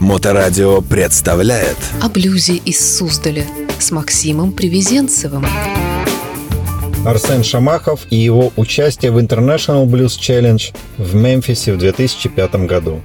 [0.00, 3.44] Моторадио представляет О блюзе из Суздаля
[3.78, 5.44] с Максимом Привезенцевым.
[7.04, 13.02] Арсен Шамахов и его участие в International Blues Challenge в Мемфисе в 2005 году.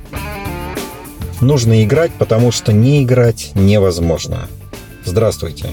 [1.42, 4.48] Нужно играть, потому что не играть невозможно.
[5.04, 5.68] Здравствуйте.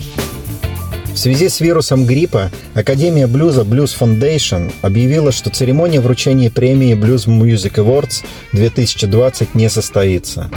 [1.15, 7.29] В связи с вирусом гриппа Академия блюза Blues Foundation объявила, что церемония вручения премии Blues
[7.29, 10.51] Music Awards 2020 не состоится.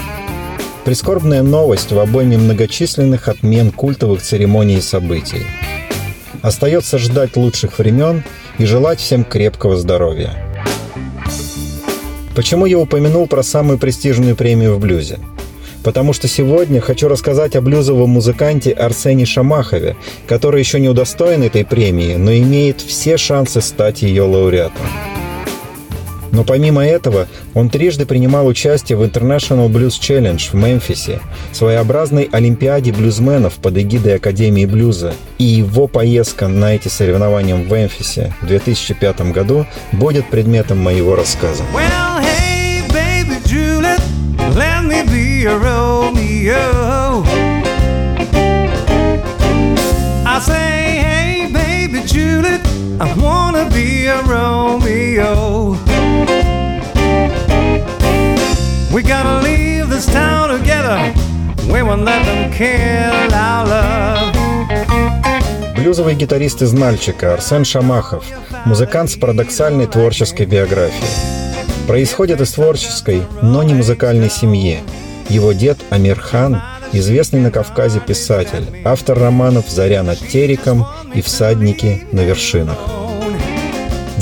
[0.86, 5.42] Прискорбная новость в обойме многочисленных отмен культовых церемоний и событий.
[6.44, 8.24] Остается ждать лучших времен
[8.60, 10.32] и желать всем крепкого здоровья.
[12.36, 15.18] Почему я упомянул про самую престижную премию в блюзе?
[15.84, 19.98] Потому что сегодня хочу рассказать о блюзовом музыканте Арсене Шамахове,
[20.28, 24.86] который еще не удостоен этой премии, но имеет все шансы стать ее лауреатом.
[26.36, 31.22] Но помимо этого, он трижды принимал участие в International Blues Challenge в Мемфисе,
[31.54, 38.34] своеобразной олимпиаде блюзменов под эгидой Академии блюза, и его поездка на эти соревнования в Мемфисе
[38.42, 41.64] в 2005 году будет предметом моего рассказа.
[41.74, 42.55] Well, hey,
[65.76, 68.26] Блюзовый гитарист из Нальчика Арсен Шамахов,
[68.66, 71.08] музыкант с парадоксальной творческой биографией.
[71.88, 74.80] Происходит из творческой, но не музыкальной семьи.
[75.30, 76.62] Его дед Амир Хан–
[76.92, 82.95] известный на Кавказе писатель, автор романов «Заря над Тереком» и «Всадники на вершинах».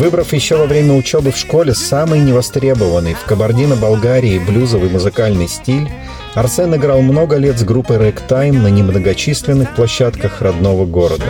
[0.03, 5.89] Выбрав еще во время учебы в школе самый невостребованный в Кабардино-Балгарии блюзовый музыкальный стиль,
[6.33, 11.23] Арсен играл много лет с группой Рэктайм на немногочисленных площадках родного города.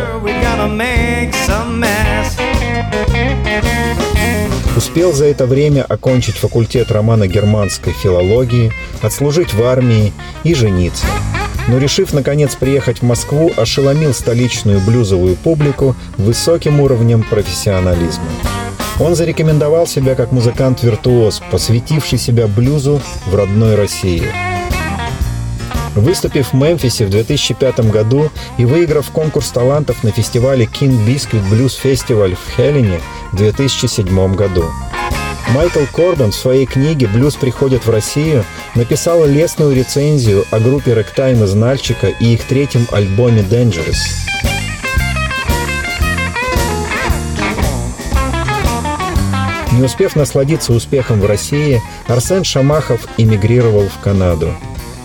[4.76, 10.12] Успел за это время окончить факультет романо-германской филологии, отслужить в армии
[10.44, 11.06] и жениться.
[11.68, 18.26] Но решив наконец приехать в Москву, ошеломил столичную блюзовую публику высоким уровнем профессионализма.
[19.04, 24.24] Он зарекомендовал себя как музыкант-виртуоз, посвятивший себя блюзу в родной России.
[25.94, 31.74] Выступив в Мемфисе в 2005 году и выиграв конкурс талантов на фестивале King Biscuit Blues
[31.84, 33.02] Festival в Хелене
[33.34, 34.64] в 2007 году.
[35.50, 41.44] Майкл Корбан в своей книге «Блюз приходит в Россию» написал лестную рецензию о группе Рэктайм
[41.44, 44.53] из Нальчика и их третьем альбоме «Dangerous».
[49.78, 54.50] Не успев насладиться успехом в России, Арсен Шамахов эмигрировал в Канаду.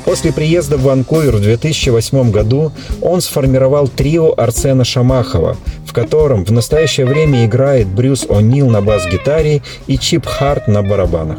[0.04, 5.56] После приезда в Ванкувер в 2008 году он сформировал трио Арсена Шамахова,
[5.86, 11.38] в котором в настоящее время играет Брюс О'Нил на бас-гитаре и Чип Харт на барабанах.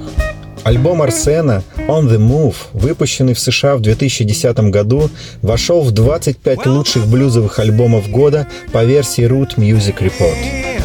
[0.64, 5.10] Альбом Арсена «On the Move», выпущенный в США в 2010 году,
[5.42, 10.79] вошел в 25 лучших блюзовых альбомов года по версии Root Music Report.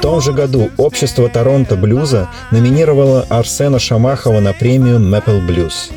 [0.00, 5.92] В том же году общество Торонто Блюза номинировало Арсена Шамахова на премию Maple Blues.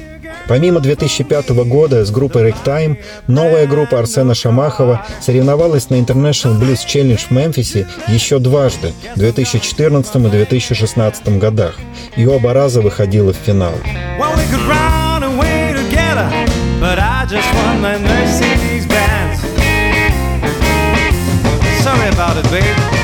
[0.50, 2.98] Помимо 2005 года с группой Ragtime,
[3.28, 10.16] новая группа Арсена Шамахова соревновалась на International Blues Challenge в Мемфисе еще дважды, в 2014
[10.16, 11.76] и 2016 годах,
[12.18, 13.72] и оба раза выходила в финал.
[21.86, 23.03] Sorry about it, babe.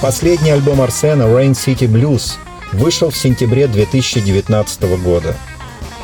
[0.00, 2.34] Последний альбом Арсена «Rain City Blues»
[2.72, 5.36] вышел в сентябре 2019 года.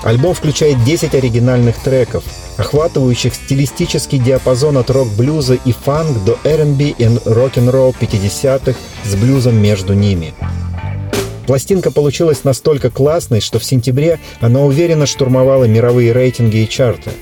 [0.02, 2.24] Альбом включает 10 оригинальных треков,
[2.56, 9.94] охватывающих стилистический диапазон от рок-блюза и фанк до R&B и рок-н-ролл 50-х с блюзом между
[9.94, 10.34] ними.
[11.46, 17.12] Пластинка получилась настолько классной, что в сентябре она уверенно штурмовала мировые рейтинги и чарты–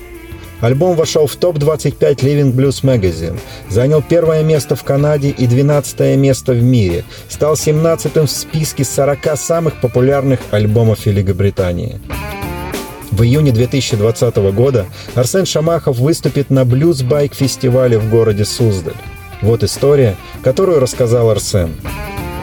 [0.62, 3.36] Альбом вошел в топ-25 Living Blues Magazine,
[3.68, 9.36] занял первое место в Канаде и 12 место в мире, стал 17-м в списке 40
[9.36, 12.00] самых популярных альбомов Великобритании.
[13.10, 14.86] В июне 2020 года
[15.16, 18.94] Арсен Шамахов выступит на Blues Байк фестивале в городе Суздаль.
[19.42, 21.74] Вот история, которую рассказал Арсен.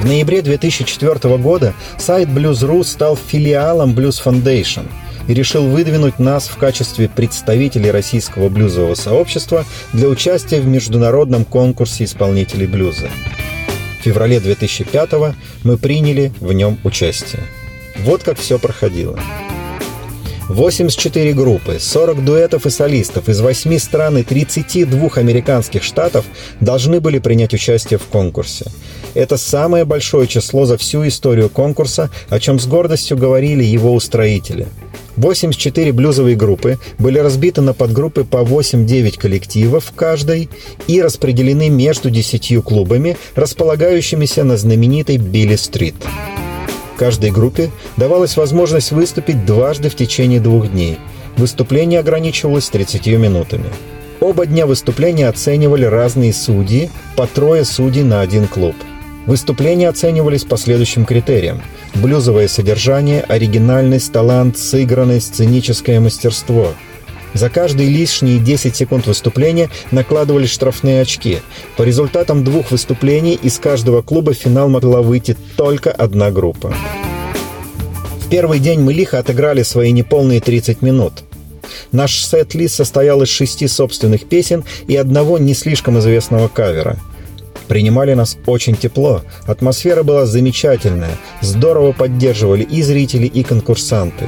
[0.02, 4.88] В ноябре 2004 года сайт Blues.ru стал филиалом Blues Foundation–
[5.30, 12.04] и решил выдвинуть нас в качестве представителей российского блюзового сообщества для участия в международном конкурсе
[12.04, 13.10] исполнителей блюза.
[14.00, 17.44] В феврале 2005 мы приняли в нем участие.
[18.00, 19.20] Вот как все проходило.
[20.48, 26.26] 84 группы, 40 дуэтов и солистов из 8 стран и 32 американских штатов
[26.60, 28.66] должны были принять участие в конкурсе.
[29.14, 34.68] Это самое большое число за всю историю конкурса, о чем с гордостью говорили его устроители.
[35.20, 40.50] 84 блюзовые группы были разбиты на подгруппы по 8-9 коллективов каждой
[40.88, 45.96] и распределены между 10 клубами, располагающимися на знаменитой Билли-стрит.
[46.98, 50.98] Каждой группе давалась возможность выступить дважды в течение двух дней.
[51.36, 53.66] Выступление ограничивалось 30 минутами.
[54.22, 58.76] Оба дня выступления оценивали разные судьи, по трое судей на один клуб.
[59.30, 61.62] Выступления оценивались по следующим критериям.
[61.94, 66.74] Блюзовое содержание, оригинальность, талант, сыгранность, сценическое мастерство–
[67.36, 71.42] за каждые лишние 10 секунд выступления накладывались штрафные очки.
[71.78, 76.74] По результатам двух выступлений из каждого клуба в финал могла выйти только одна группа.
[78.26, 81.24] В первый день мы лихо отыграли свои неполные 30 минут.
[81.92, 86.98] Наш сет-лист состоял из шести собственных песен и одного не слишком известного кавера.
[87.70, 94.28] Принимали нас очень тепло, атмосфера была замечательная, здорово поддерживали и зрители, и конкурсанты.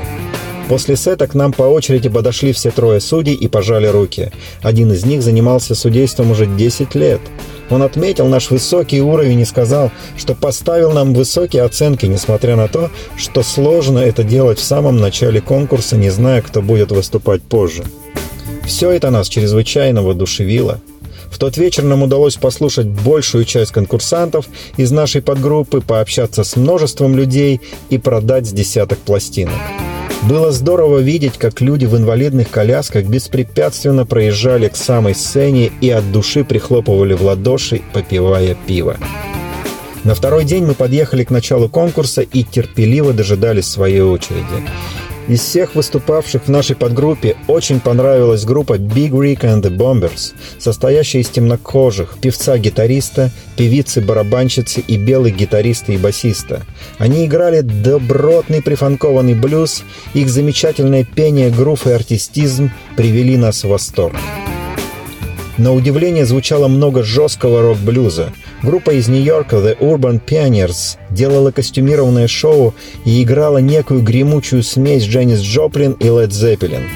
[0.70, 4.32] После сета к нам по очереди подошли все трое судей и пожали руки.
[4.62, 7.20] Один из них занимался судейством уже 10 лет.
[7.72, 12.92] Он отметил наш высокий уровень и сказал, что поставил нам высокие оценки, несмотря на то,
[13.18, 17.86] что сложно это делать в самом начале конкурса, не зная, кто будет выступать позже.
[18.66, 20.80] Все это нас чрезвычайно воодушевило.
[21.32, 24.46] В тот вечер нам удалось послушать большую часть конкурсантов
[24.78, 29.56] из нашей подгруппы, пообщаться с множеством людей и продать с десяток пластинок.
[30.24, 36.12] Было здорово видеть, как люди в инвалидных колясках беспрепятственно проезжали к самой сцене и от
[36.12, 38.98] души прихлопывали в ладоши, попивая пиво.
[40.04, 44.46] На второй день мы подъехали к началу конкурса и терпеливо дожидались своей очереди.
[45.28, 51.20] Из всех выступавших в нашей подгруппе очень понравилась группа Big Rick and the Bombers, состоящая
[51.20, 56.64] из темнокожих, певца-гитариста, певицы-барабанщицы и белых гитариста и басиста.
[56.98, 59.84] Они играли добротный прифанкованный блюз,
[60.14, 64.16] их замечательное пение, грув и артистизм привели нас в восторг.
[65.62, 68.34] На удивление звучало много жесткого рок-блюза.
[68.64, 72.74] Группа из Нью-Йорка The Urban Pioneers делала костюмированное шоу
[73.06, 76.88] и играла некую гремучую смесь Дженнис Джоплин и Led Zeppelin.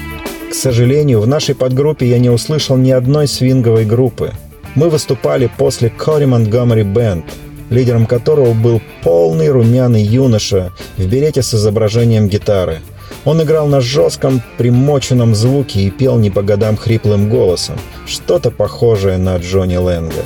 [0.50, 4.32] К сожалению, в нашей подгруппе я не услышал ни одной свинговой группы.
[4.74, 7.22] Мы выступали после Кори Montgomery Band,
[7.70, 12.80] лидером которого был полный румяный юноша в берете с изображением гитары–
[13.26, 17.76] он играл на жестком, примоченном звуке и пел не по годам хриплым голосом,
[18.06, 20.22] что-то похожее на Джонни Лэнга.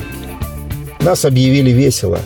[1.01, 2.21] Нас объявили весело.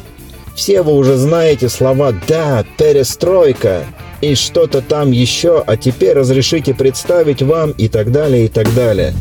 [0.54, 3.84] Все вы уже знаете слова «да», «перестройка»
[4.20, 9.14] и что-то там еще, а теперь разрешите представить вам и так далее, и так далее.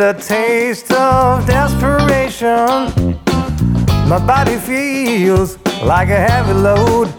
[0.00, 3.18] Get a taste of desperation.
[4.08, 7.12] My body feels like a heavy load.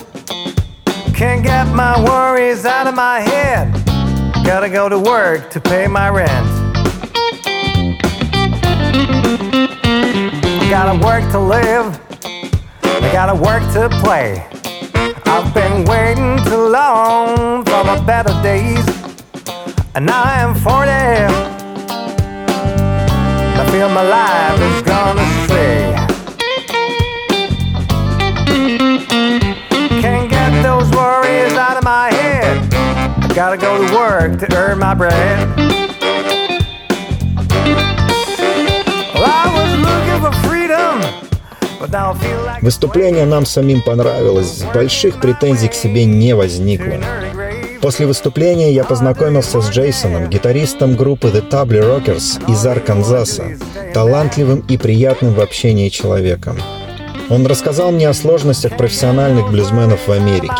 [1.13, 3.71] Can't get my worries out of my head.
[4.43, 6.47] Gotta go to work to pay my rent.
[10.69, 11.99] Gotta work to live.
[12.83, 14.47] I gotta work to play.
[15.25, 18.87] I've been waiting too long for my better days.
[19.93, 21.60] And now I'm 40
[23.71, 25.95] feel my life is gone astray.
[30.01, 32.73] Can't get those worries out of my head.
[33.23, 35.37] I gotta go to work to earn my bread.
[39.15, 41.01] Well, I was looking for freedom.
[42.61, 46.99] Выступление нам самим понравилось, больших претензий к себе не возникло.
[47.81, 53.57] После выступления я познакомился с Джейсоном, гитаристом группы The Tably Rockers из Арканзаса,
[53.93, 56.57] талантливым и приятным в общении человеком.
[57.29, 60.53] Он рассказал мне о сложностях профессиональных блюзменов в Америке.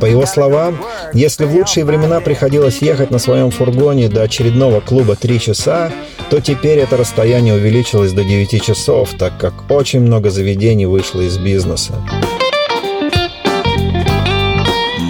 [0.00, 0.78] По его словам,
[1.12, 5.92] если в лучшие времена приходилось ехать на своем фургоне до очередного клуба 3 часа,
[6.30, 11.36] то теперь это расстояние увеличилось до 9 часов, так как очень много заведений вышло из
[11.36, 11.92] бизнеса.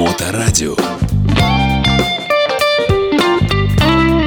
[0.01, 0.75] Моторадио.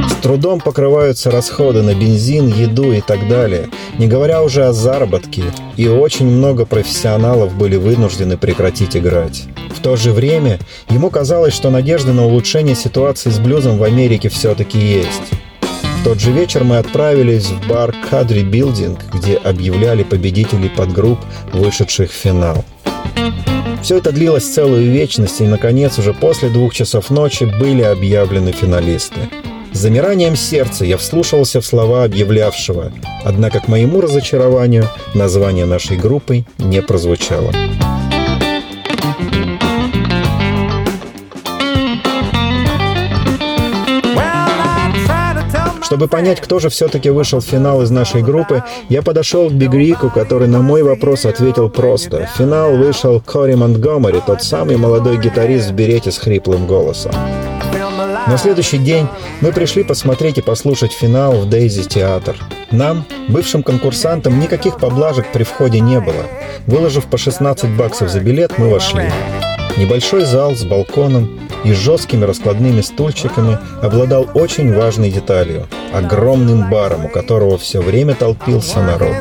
[0.10, 5.44] С трудом покрываются расходы на бензин, еду и так далее, не говоря уже о заработке,
[5.76, 9.48] и очень много профессионалов были вынуждены прекратить играть
[9.84, 14.80] то же время ему казалось, что надежда на улучшение ситуации с блюзом в Америке все-таки
[14.80, 15.22] есть.
[15.62, 21.20] В тот же вечер мы отправились в бар Кадри Билдинг, где объявляли победителей подгрупп,
[21.52, 22.64] вышедших в финал.
[23.84, 29.20] Все это длилось целую вечность, и, наконец, уже после двух часов ночи были объявлены финалисты.
[29.74, 32.94] С замиранием сердца я вслушался в слова объявлявшего,
[33.26, 37.52] однако к моему разочарованию название нашей группы не прозвучало.
[45.94, 49.76] Чтобы понять, кто же все-таки вышел в финал из нашей группы, я подошел к Биг
[49.76, 52.26] Рику, который на мой вопрос ответил просто.
[52.34, 57.12] В финал вышел Кори Монтгомери, тот самый молодой гитарист в берете с хриплым голосом.
[58.26, 59.08] На следующий день
[59.42, 62.38] мы пришли посмотреть и послушать финал в Дейзи Театр.
[62.72, 66.26] Нам, бывшим конкурсантам, никаких поблажек при входе не было.
[66.66, 69.12] Выложив по 16 баксов за билет, мы вошли.
[69.78, 77.10] Небольшой зал с балконом и жесткими раскладными стульчиками обладал очень важной деталью– огромным баром, у
[77.10, 79.16] которого все время толпился народ.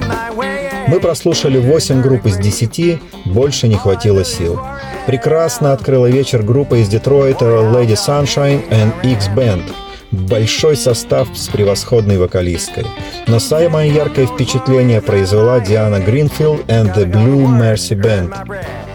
[0.89, 4.61] Мы прослушали 8 групп из 10, больше не хватило сил.
[5.07, 9.63] Прекрасно открыла вечер группа из Детройта Lady Sunshine and X-Band–
[10.13, 12.87] большой состав с превосходной вокалисткой.
[13.27, 18.35] Но самое яркое впечатление произвела Диана Гринфилд and the Blue Mercy Band.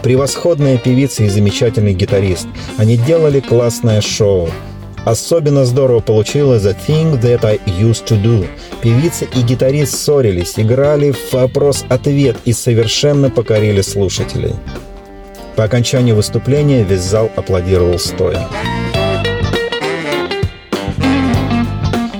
[0.08, 2.48] Превосходная певица и замечательный гитарист.
[2.78, 4.48] Они делали классное шоу.
[5.04, 8.46] Особенно здорово получилось The Thing That I Used To Do.
[8.80, 14.54] Певица и гитарист ссорились, играли в вопрос-ответ и совершенно покорили слушателей.
[15.56, 18.48] По окончанию выступления весь зал аплодировал стоя.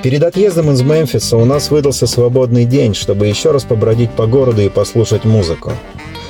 [0.03, 4.61] Перед отъездом из Мемфиса у нас выдался свободный день, чтобы еще раз побродить по городу
[4.61, 5.73] и послушать музыку.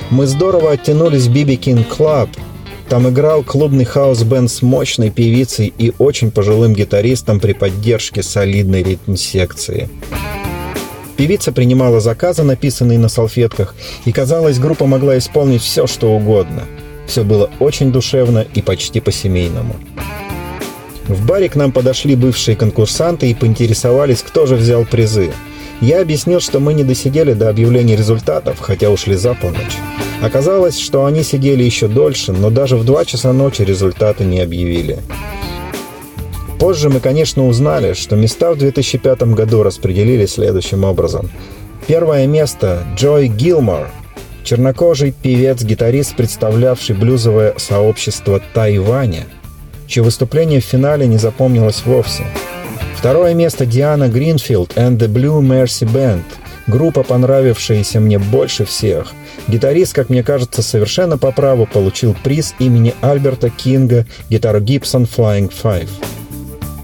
[0.09, 2.29] Мы здорово оттянулись в BB King Club.
[2.89, 9.87] Там играл клубный хаус-бенд с мощной певицей и очень пожилым гитаристом при поддержке солидной ритм-секции.
[11.15, 13.75] Певица принимала заказы, написанные на салфетках,
[14.05, 16.63] и, казалось, группа могла исполнить все, что угодно.
[17.05, 19.75] Все было очень душевно и почти по-семейному.
[21.07, 25.31] В баре к нам подошли бывшие конкурсанты и поинтересовались, кто же взял призы.
[25.81, 29.77] Я объяснил, что мы не досидели до объявления результатов, хотя ушли за полночь.
[30.21, 34.99] Оказалось, что они сидели еще дольше, но даже в 2 часа ночи результаты не объявили.
[36.59, 41.31] Позже мы, конечно, узнали, что места в 2005 году распределили следующим образом.
[41.87, 43.89] Первое место– Джой Гилмор,
[44.43, 49.25] чернокожий певец-гитарист, представлявший блюзовое сообщество Тайваня–
[49.89, 52.23] чье выступление в финале не запомнилось вовсе.
[52.99, 56.21] Второе место Диана Гринфилд and the Blue Mercy Band.
[56.67, 59.13] Группа, понравившаяся мне больше всех.
[59.47, 65.49] Гитарист, как мне кажется, совершенно по праву получил приз имени Альберта Кинга гитару Gibson Flying
[65.49, 65.87] Five.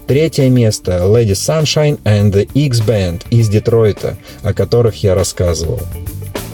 [0.06, 5.82] Третье место Lady Sunshine and the X-Band из Детройта, о которых я рассказывал.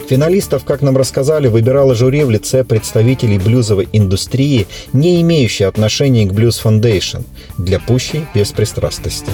[0.07, 6.33] Финалистов, как нам рассказали, выбирало жюри в лице представителей блюзовой индустрии, не имеющей отношения к
[6.33, 7.23] Blues Foundation,
[7.57, 9.31] для пущей беспристрастности.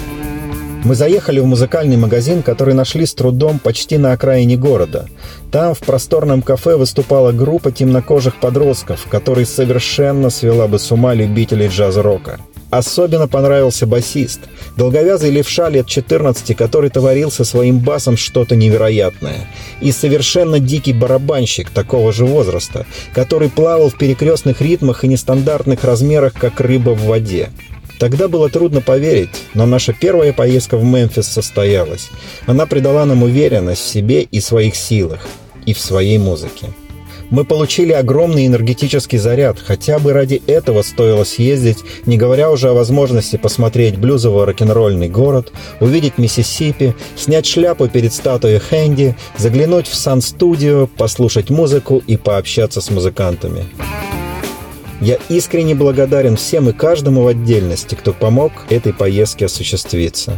[0.83, 5.09] Мы заехали в музыкальный магазин, который нашли с трудом почти на окраине города.
[5.51, 11.67] Там, в просторном кафе, выступала группа темнокожих подростков, которая совершенно свела бы с ума любителей
[11.67, 12.39] джаз-рока.
[12.69, 14.41] Особенно понравился басист,
[14.77, 19.47] долговязый левша лет 14, который творил со своим басом что-то невероятное,
[19.81, 26.33] и совершенно дикий барабанщик такого же возраста, который плавал в перекрестных ритмах и нестандартных размерах,
[26.33, 27.49] как рыба в воде.
[27.97, 32.09] Тогда было трудно поверить, но наша первая поездка в Мемфис состоялась.
[32.45, 35.27] Она придала нам уверенность в себе и своих силах,
[35.65, 36.67] и в своей музыке.
[37.29, 42.73] Мы получили огромный энергетический заряд, хотя бы ради этого стоило съездить, не говоря уже о
[42.73, 51.51] возможности посмотреть блюзово-рок-н-ролльный город, увидеть Миссисипи, снять шляпу перед статуей Хэнди, заглянуть в сан-студио, послушать
[51.51, 53.65] музыку и пообщаться с музыкантами.
[55.01, 60.37] Я искренне благодарен всем и каждому в отдельности, кто помог этой поездке осуществиться.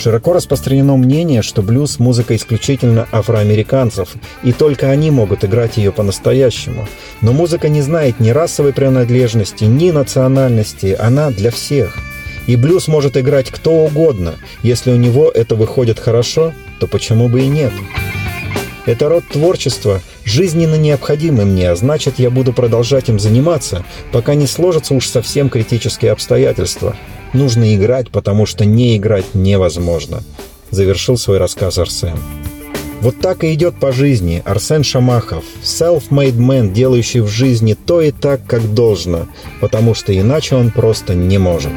[0.00, 4.08] Широко распространено мнение, что блюз– музыка исключительно афроамериканцев,
[4.42, 6.88] и только они могут играть ее по-настоящему.
[7.20, 11.98] Но музыка не знает ни расовой принадлежности, ни национальности, она для всех.
[12.46, 14.36] И блюз может играть кто угодно.
[14.62, 17.74] Если у него это выходит хорошо, то почему бы и нет?
[18.86, 24.46] Это род творчества жизненно необходимый мне, а значит, я буду продолжать им заниматься, пока не
[24.46, 26.96] сложатся уж совсем критические обстоятельства–
[27.32, 30.22] Нужно играть, потому что не играть невозможно»,—
[30.70, 32.18] завершил свой рассказ Арсен.
[33.00, 38.10] Вот так и идет по жизни Арсен Шамахов, self-made man, делающий в жизни то и
[38.10, 39.26] так, как должно,
[39.60, 41.72] потому что иначе он просто не может.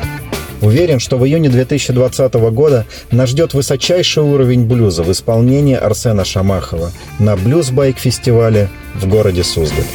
[0.61, 6.91] Уверен, что в июне 2020 года нас ждет высочайший уровень блюза в исполнении Арсена Шамахова
[7.19, 9.85] на блюз-байк-фестивале в городе Суздаль.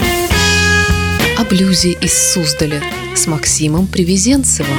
[1.38, 2.82] О блюзе из Суздаля
[3.14, 4.76] с Максимом Привезенцевым.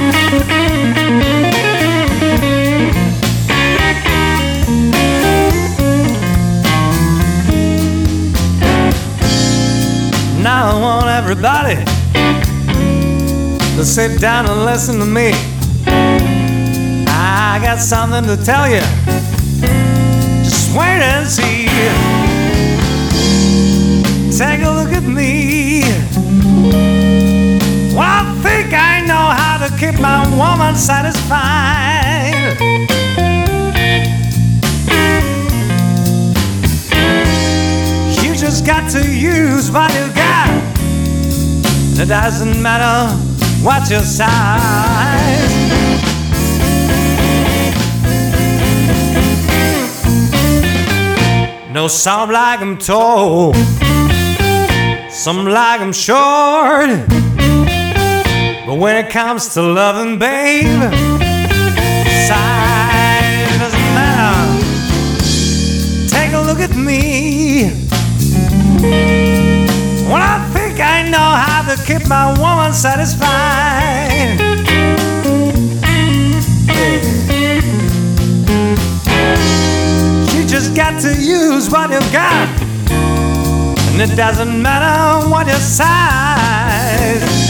[11.20, 11.76] Everybody
[13.76, 15.34] to sit down and listen to me.
[17.10, 18.80] I got something to tell you.
[20.46, 21.68] Just wait and see.
[24.38, 25.82] Take a look at me.
[27.94, 32.56] Well, I think I know how to keep my woman satisfied.
[38.24, 40.59] You just got to use what you got.
[42.02, 43.14] It doesn't matter
[43.62, 44.30] what your size.
[51.74, 53.54] No, some like 'em tall,
[55.10, 56.90] some like 'em short.
[58.66, 60.82] But when it comes to loving, babe,
[62.30, 64.38] size doesn't matter.
[66.08, 67.72] Take a look at me.
[70.10, 70.49] Well, I
[71.90, 74.40] keep my woman satisfied.
[80.36, 82.48] You just got to use what you've got,
[82.92, 87.49] and it doesn't matter what your size.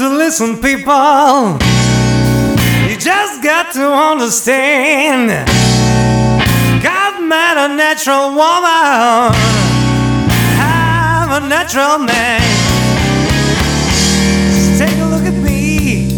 [0.00, 1.58] To listen, people.
[2.88, 5.28] You just got to understand.
[6.82, 9.36] God made a natural woman.
[10.56, 12.40] I'm a natural man.
[14.54, 16.08] Just take a look at me.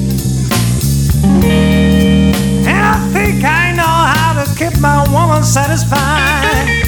[2.64, 6.81] And I think I know how to keep my woman satisfied.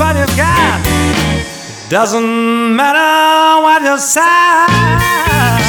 [0.00, 0.80] What you've got.
[1.90, 5.59] Doesn't matter what you size.